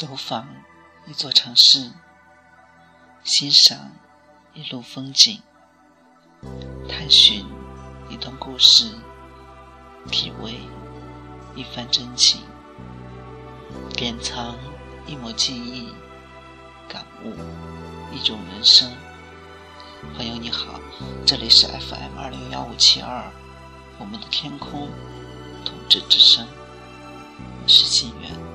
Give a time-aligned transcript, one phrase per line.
[0.00, 0.48] 走访
[1.06, 1.92] 一座城市，
[3.22, 3.92] 欣赏
[4.54, 5.42] 一路风景，
[6.88, 7.44] 探寻
[8.08, 8.90] 一段故事，
[10.10, 10.58] 体味
[11.54, 12.40] 一番真情，
[13.94, 14.56] 典藏
[15.06, 15.92] 一抹记忆，
[16.88, 17.34] 感悟
[18.10, 18.90] 一种人生。
[20.16, 20.80] 朋友你好，
[21.26, 23.30] 这里是 FM 二六幺五七二，
[23.98, 24.88] 我们的天空，
[25.62, 26.46] 同志之声，
[27.62, 28.49] 我是心愿。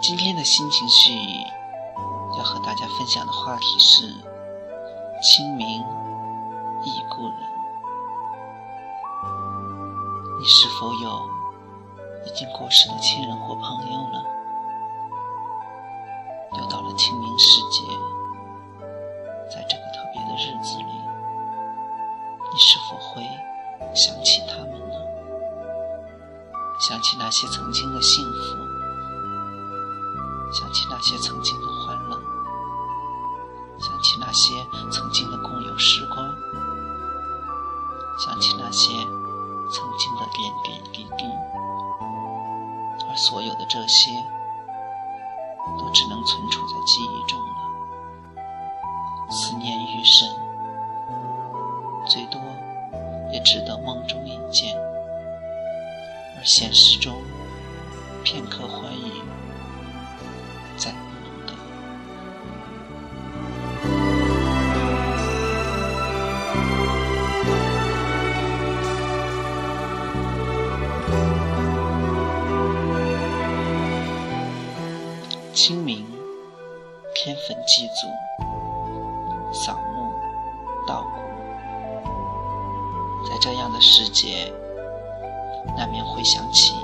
[0.00, 1.12] 今天的心情序
[2.38, 4.06] 要和大家分享的话题是
[5.22, 5.82] 清明
[6.84, 7.34] 忆故人。
[10.38, 11.30] 你是否有
[12.26, 14.22] 已经过世的亲人或朋友呢？
[16.58, 17.82] 又到了清明时节，
[19.50, 20.84] 在这个特别的日子里，
[22.52, 23.22] 你是否会
[23.94, 24.94] 想起他们呢？
[26.78, 28.56] 想起那些曾经的幸福，
[31.06, 32.20] 些曾经的欢乐，
[33.78, 36.16] 想起那些曾经的共有时光，
[38.18, 38.92] 想起那些
[39.70, 41.24] 曾经的点点滴滴，
[43.08, 44.10] 而所有的这些，
[45.78, 49.30] 都只能存储在记忆中了。
[49.30, 50.28] 思念愈深，
[52.08, 52.40] 最多
[53.32, 54.76] 也只得梦中一见。
[56.36, 57.22] 而现实中，
[58.24, 59.22] 片刻欢愉，
[77.66, 78.06] 祭祖，
[79.52, 80.12] 扫墓
[80.86, 81.20] 稻谷，
[83.28, 84.52] 在这样的时节。
[85.76, 86.74] 难免会想起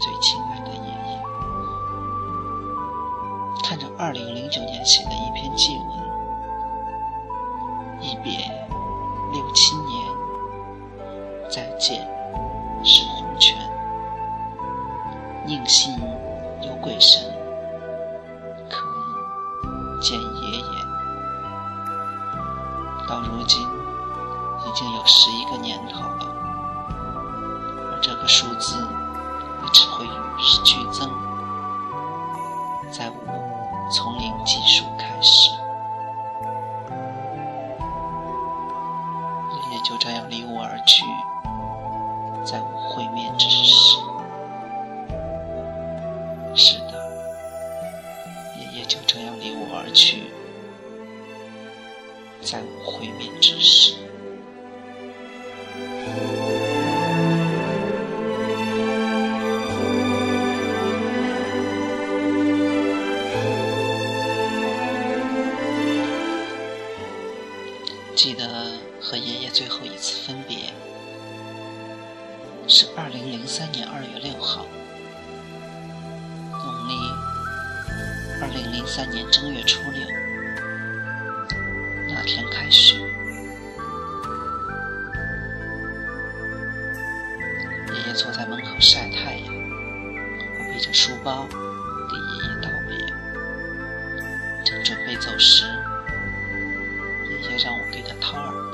[0.00, 1.22] 最亲爱的爷爷。
[3.62, 5.88] 看着二零零九年写的一篇祭文，
[8.00, 8.32] 一别
[9.32, 9.94] 六七年，
[11.50, 12.08] 再见
[12.82, 13.54] 是黄泉。
[15.44, 15.94] 宁信
[16.62, 17.25] 有鬼神
[28.38, 28.76] 数字
[29.62, 31.08] 也只会与日俱增，
[32.92, 35.52] 在我从零计数开始，
[39.54, 41.02] 爷爷就这样离我而去，
[42.44, 43.96] 再无会面之时。
[46.54, 46.92] 是的，
[48.58, 50.24] 爷爷就这样离我而去，
[52.42, 53.96] 再无会面之时。
[78.56, 80.00] 零零三年正月初六，
[82.08, 82.94] 那天开始，
[87.92, 89.54] 爷爷坐在门口晒太阳，
[90.58, 92.96] 我背着书包给爷爷道别，
[94.64, 95.66] 正准备走时。
[97.28, 98.65] 爷爷让我给他掏耳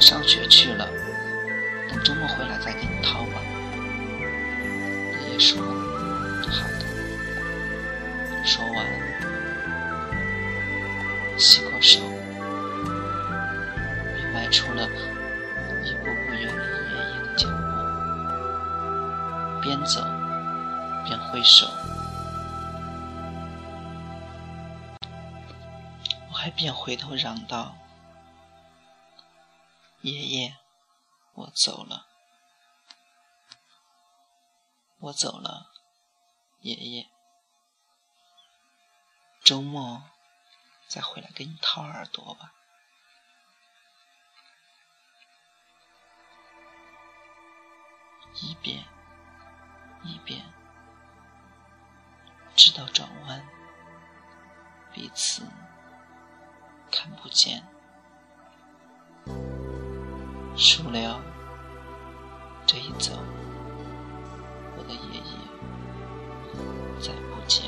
[0.00, 0.88] 上学去了，
[1.88, 3.42] 等周末回来再给你掏吧。”
[5.22, 5.62] 爷爷说
[6.48, 6.84] ：“好的。”
[8.44, 8.86] 说完，
[11.38, 12.00] 洗过手。
[14.32, 14.88] 迈出了
[15.84, 17.52] 一步步远离爷爷的脚步，
[19.60, 20.00] 边走
[21.04, 21.66] 边挥手，
[26.30, 27.74] 我还边回头嚷道
[30.02, 30.56] ：“爷爷，
[31.34, 32.06] 我走了，
[34.98, 35.70] 我走了，
[36.60, 37.10] 爷爷，
[39.44, 40.04] 周末
[40.88, 42.54] 再回来给你掏耳朵吧。”
[48.42, 48.86] 一遍，
[50.02, 50.50] 一遍，
[52.56, 53.46] 直到转弯，
[54.94, 55.46] 彼此
[56.90, 57.62] 看不见。
[60.60, 61.18] 树了
[62.66, 63.12] 这一走，
[64.76, 65.32] 我的爷爷
[67.00, 67.64] 再不见。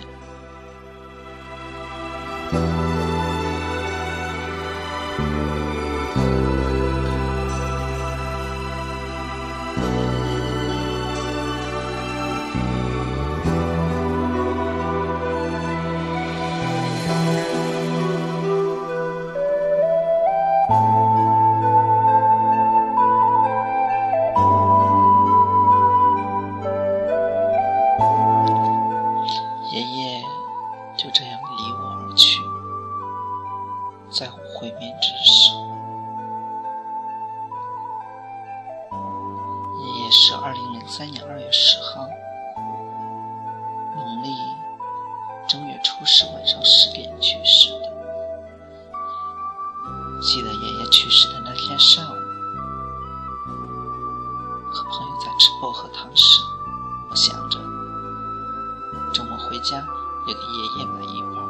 [40.14, 42.06] 是二零零三年二月十号，
[43.96, 44.28] 农历
[45.48, 47.90] 正月初十晚上十点去世的。
[50.20, 52.14] 记得爷爷去世的那天上午，
[54.70, 56.42] 和朋友在吃薄荷糖时，
[57.08, 57.58] 我想着
[59.14, 59.82] 周末回家
[60.28, 61.40] 也给爷爷买一包，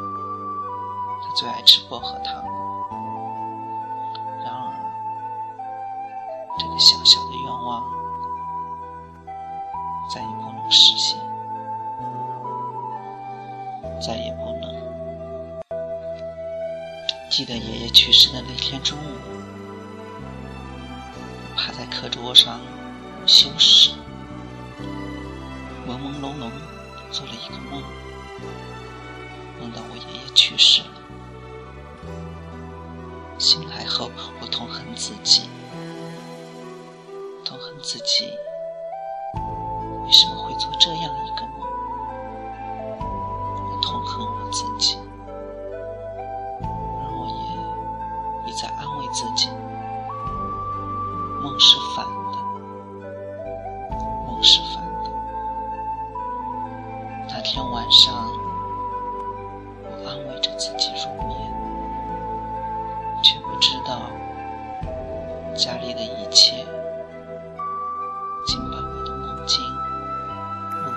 [1.21, 2.41] 他最爱吃薄荷糖。
[10.13, 11.17] 再也不能实现，
[13.99, 14.71] 再也不能。
[17.31, 19.17] 记得爷爷去世的那天中午，
[21.55, 22.59] 趴在课桌上
[23.25, 23.95] 休息，
[25.87, 26.51] 朦朦胧胧
[27.11, 27.81] 做了一个梦，
[29.59, 30.89] 梦到我爷爷去世了。
[33.39, 35.49] 醒来后，我痛恨自己，
[37.43, 38.29] 痛恨自己。
[40.53, 41.67] 会做这样一个梦？
[42.99, 44.99] 我痛恨我自己，
[46.61, 47.25] 而我
[48.45, 49.49] 也一再安慰自己：
[51.41, 52.37] 梦是反的，
[54.27, 55.09] 梦是反的。
[57.29, 58.13] 那天晚上，
[59.81, 61.35] 我安慰着自己入眠，
[63.23, 64.01] 却不知道
[65.55, 66.63] 家里的一切。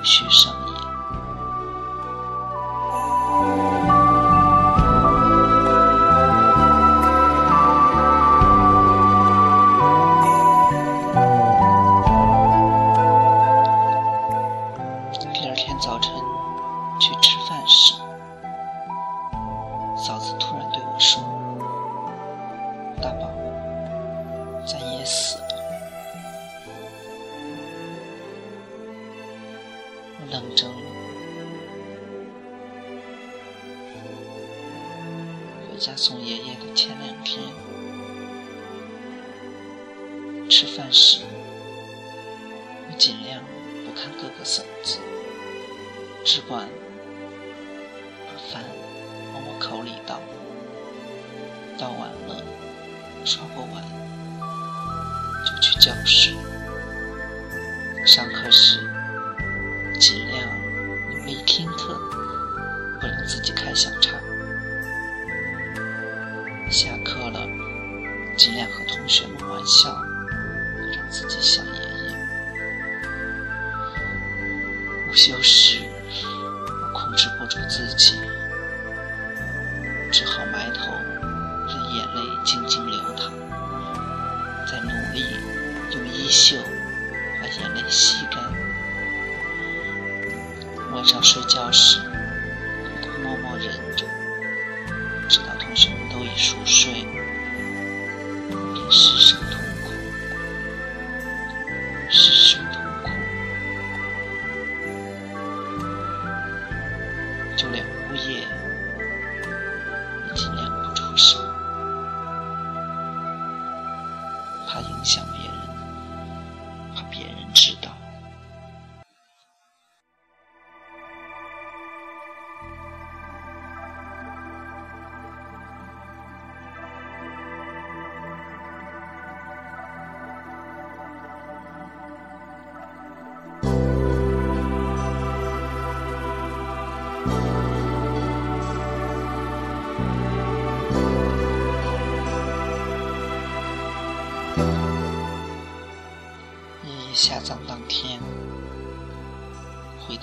[0.06, 0.55] 续上演。
[35.78, 37.42] 家送爷爷的前两天，
[40.48, 41.20] 吃饭时，
[42.88, 43.42] 我尽量
[43.84, 44.98] 不看哥哥嫂子，
[46.24, 46.68] 只管
[48.26, 48.64] 把饭
[49.34, 50.20] 往我口里倒。
[51.78, 52.42] 倒完了，
[53.24, 53.84] 刷过碗，
[55.44, 56.34] 就去教室。
[58.06, 58.80] 上课时。
[59.98, 60.46] 尽量
[61.10, 61.98] 努力听课，
[63.00, 64.12] 不能自己开小差。
[69.66, 69.90] 笑，
[70.94, 72.16] 让自己像爷爷。
[75.08, 75.82] 午休时，
[76.80, 78.20] 我控制不住自己，
[80.12, 80.92] 只好埋头
[81.66, 83.32] 任眼泪静静流淌，
[84.70, 85.36] 在努力
[85.90, 86.56] 用衣袖
[87.40, 88.40] 把眼泪吸干。
[90.92, 91.98] 晚上睡觉时，
[92.84, 94.06] 偷偷默默忍着，
[95.28, 96.95] 直到同学们都已熟睡，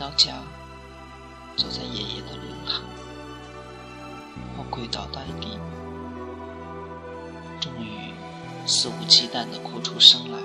[0.03, 0.33] 到家，
[1.55, 2.83] 坐在爷爷的灵堂，
[4.57, 5.57] 我跪倒在地，
[7.61, 8.13] 终于
[8.67, 10.37] 肆无忌惮地哭出声来。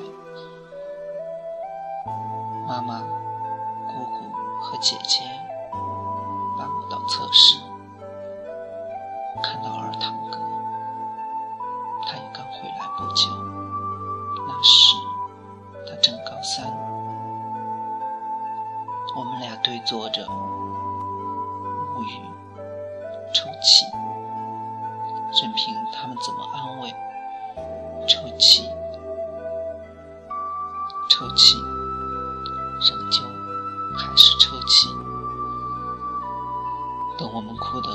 [19.88, 20.23] 坐着，
[21.97, 22.21] 无语，
[23.33, 23.87] 抽泣，
[25.40, 26.95] 任凭他们怎么安慰。
[28.07, 28.68] 抽泣，
[31.09, 31.57] 抽泣，
[32.87, 33.23] 仍旧
[33.97, 34.88] 还是抽泣。
[37.16, 37.88] 等我们哭得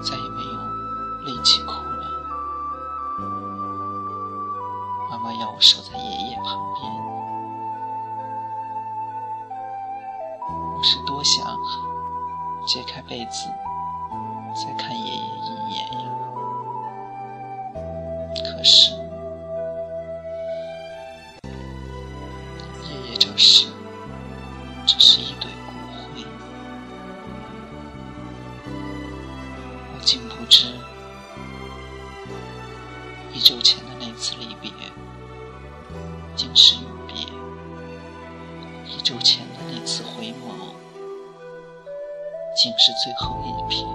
[0.00, 0.60] 再也没有
[1.24, 2.06] 力气哭了，
[5.10, 7.13] 妈妈要我守在爷爷旁边。
[12.66, 13.48] 揭开被子，
[14.54, 16.06] 再看爷爷一眼呀！
[18.44, 18.94] 可是。
[23.36, 23.73] 是，只
[42.84, 43.86] 是最后一批；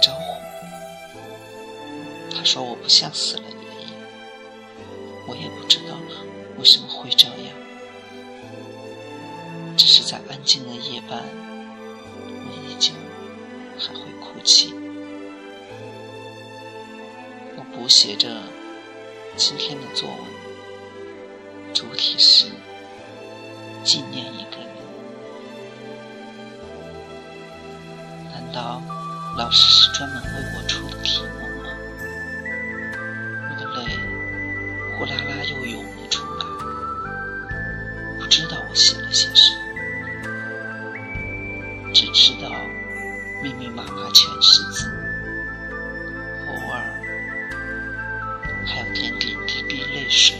[0.00, 0.34] 招呼。
[2.36, 3.92] 他说我不像死了爷爷，
[5.26, 5.96] 我也不知道
[6.58, 7.36] 为什么会这样，
[9.76, 11.22] 只是在安静的夜半，
[12.24, 12.92] 我依旧
[13.78, 14.74] 还会哭泣。
[17.56, 18.42] 我补写着
[19.36, 22.46] 今天的作文，主题是
[23.84, 24.68] 纪念一个人。
[28.32, 28.80] 难道
[29.38, 31.70] 老师是专门为我出的题目吗？
[33.48, 33.86] 我的泪
[34.96, 36.44] 呼啦啦又涌了出来，
[38.18, 39.54] 不知道我写了些什
[41.84, 42.50] 么，只知道
[43.40, 44.90] 密密麻麻全是字。
[46.48, 46.82] 偶尔
[48.66, 50.36] 还有点点滴滴泪水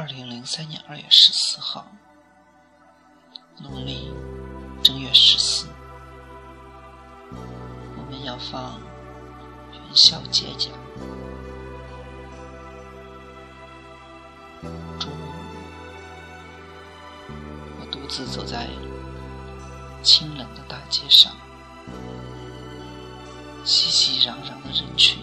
[0.00, 1.86] 二零零三年二月十四号，
[3.58, 4.10] 农历
[4.82, 5.66] 正月十四，
[7.30, 8.80] 我们要放
[9.74, 10.70] 元宵节假。
[14.98, 15.32] 中午，
[17.78, 18.70] 我独自走在
[20.02, 21.30] 清冷的大街上，
[23.66, 25.18] 熙熙攘攘的人群。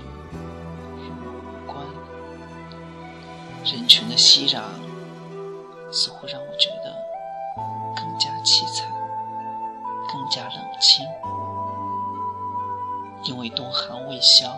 [3.69, 4.61] 人群的熙攘，
[5.91, 6.95] 似乎让我觉得
[7.95, 8.89] 更加凄惨，
[10.07, 11.05] 更加冷清。
[13.25, 14.57] 因为冬寒未消，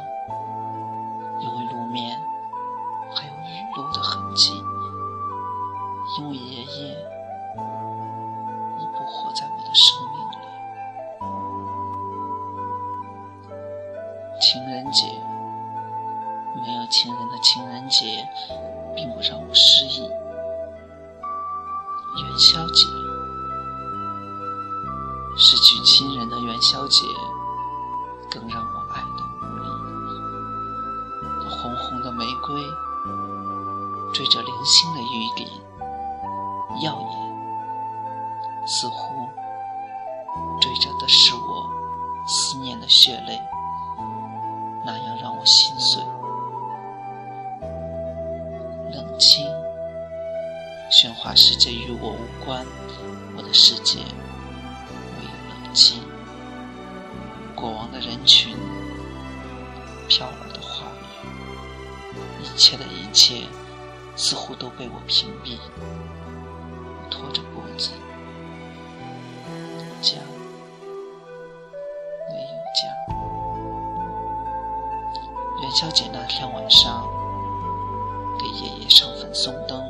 [28.30, 29.68] 更让我爱的无力。
[31.50, 32.62] 红红的玫瑰，
[34.14, 35.50] 缀着零星的雨点，
[36.82, 39.28] 耀眼，似乎
[40.62, 41.70] 缀着的是我
[42.28, 43.40] 思念的血泪。
[44.86, 46.02] 那样让我心碎。
[48.92, 49.46] 冷清，
[50.92, 52.66] 喧哗世界与我无关，
[53.38, 54.06] 我的世界唯
[55.24, 56.02] 有冷清。
[57.60, 58.56] 过往的人群，
[60.08, 60.86] 飘儿的话
[61.26, 63.44] 语，一切的一切，
[64.16, 65.58] 似乎都被我屏蔽。
[67.12, 67.92] 拖着步子，
[70.02, 70.20] 家，
[72.30, 72.88] 没有家。
[75.62, 77.06] 元宵节那天晚上，
[78.40, 79.84] 给爷爷上坟送灯，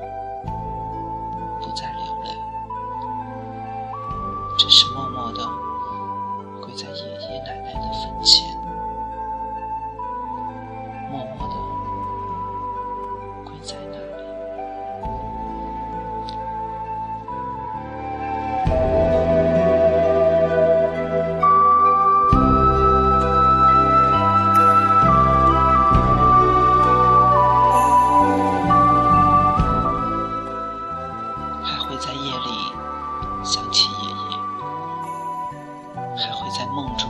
[36.20, 37.10] 还会在梦中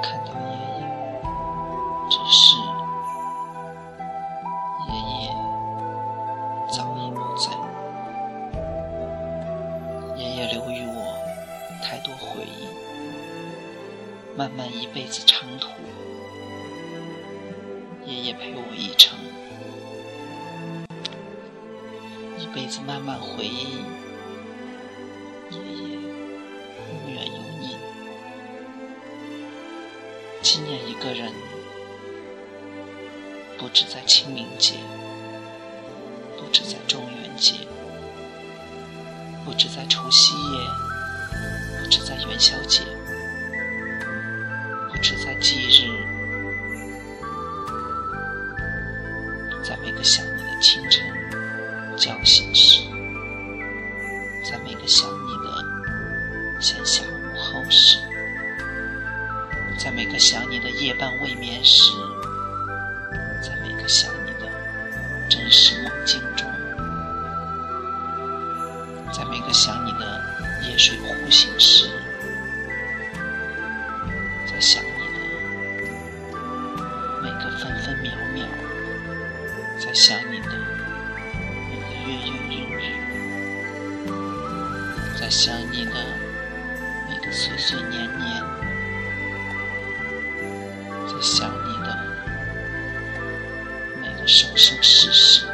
[0.00, 0.86] 看到爷爷，
[2.08, 2.56] 只是
[4.88, 5.34] 爷爷
[6.70, 7.50] 早已不在。
[10.16, 11.18] 爷爷留予我
[11.82, 12.68] 太多回忆，
[14.36, 15.68] 漫漫一辈子长途，
[18.06, 19.18] 爷爷陪我一程，
[22.38, 23.93] 一辈子慢慢回忆。
[30.74, 31.32] 一个人，
[33.58, 34.74] 不止在清明节，
[36.38, 37.54] 不止在中元节，
[39.44, 40.60] 不止在除夕夜，
[41.80, 42.82] 不止在元宵节。
[44.90, 45.90] 不止在忌日，
[49.62, 51.04] 在每个想你的清晨
[51.96, 52.84] 叫醒时，
[54.42, 57.98] 在每个想你的闲暇午后时，
[59.84, 61.92] 在每个想你的夜半未眠时，
[63.42, 64.50] 在每个想你的
[65.28, 66.50] 真实梦境中，
[69.12, 70.24] 在每个想你的
[70.62, 71.86] 夜睡呼醒时，
[74.50, 75.20] 在想你的
[77.22, 77.50] 每个。
[77.58, 78.48] 分分秒秒，
[79.78, 80.48] 在想你的
[81.68, 82.82] 每个月月日日，
[85.20, 85.92] 在想你的
[87.08, 88.42] 每个岁岁年年，
[91.24, 91.98] 想你的
[93.98, 95.53] 每个生生世世。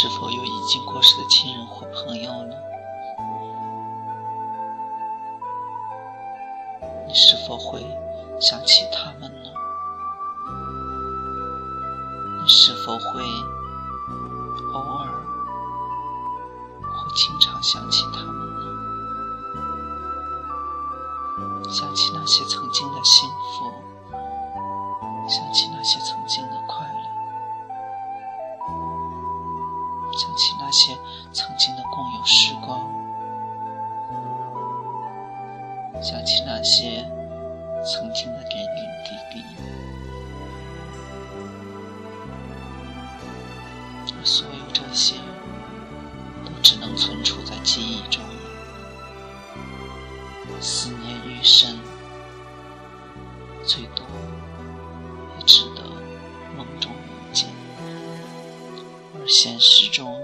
[0.00, 2.54] 是否有已经过世的亲人或朋友呢
[7.04, 7.84] 你是否会
[8.40, 9.50] 想起他们呢？
[12.40, 13.24] 你是否会
[14.72, 15.08] 偶尔
[16.80, 18.60] 或经常想起他们呢？
[21.72, 23.72] 想起那些曾经的幸福，
[25.28, 26.87] 想起那些曾经的快，
[31.32, 32.90] 曾经的共有时光，
[36.02, 37.04] 想起那些
[37.84, 39.44] 曾经的点点滴滴，
[44.16, 45.16] 而所有这些，
[46.44, 48.22] 都只能存储在记忆中。
[50.60, 51.78] 思念愈深，
[53.64, 54.04] 最多
[55.38, 55.82] 也只得
[56.56, 57.48] 梦中梦见，
[59.14, 60.17] 而现实中